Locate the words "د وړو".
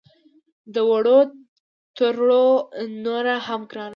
0.73-1.19